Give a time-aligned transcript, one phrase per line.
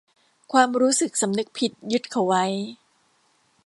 [0.51, 2.45] ความรู้สึกสำนึกผิดยึดเขาไว้